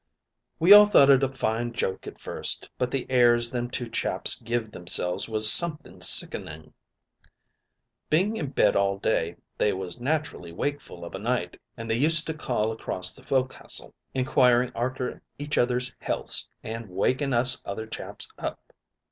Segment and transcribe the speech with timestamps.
[0.57, 4.33] "We all thought it a fine joke at first, but the airs them two chaps
[4.41, 6.73] give themselves was something sickening.
[8.09, 12.25] Being in bed all day, they was naturally wakeful of a night, and they used
[12.25, 18.33] to call across the foc'sle inquiring arter each other's healths, an' waking us other chaps
[18.39, 18.73] up.